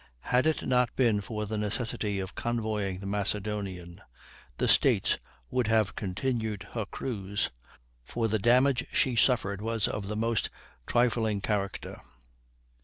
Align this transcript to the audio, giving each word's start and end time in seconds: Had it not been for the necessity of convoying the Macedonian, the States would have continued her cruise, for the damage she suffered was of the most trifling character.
Had 0.33 0.47
it 0.47 0.65
not 0.65 0.95
been 0.95 1.21
for 1.21 1.45
the 1.45 1.59
necessity 1.59 2.19
of 2.19 2.33
convoying 2.33 2.97
the 3.01 3.05
Macedonian, 3.05 4.01
the 4.57 4.67
States 4.67 5.19
would 5.51 5.67
have 5.67 5.93
continued 5.95 6.69
her 6.73 6.85
cruise, 6.87 7.51
for 8.03 8.27
the 8.27 8.39
damage 8.39 8.87
she 8.91 9.15
suffered 9.15 9.61
was 9.61 9.87
of 9.87 10.07
the 10.07 10.17
most 10.17 10.49
trifling 10.87 11.39
character. 11.39 12.01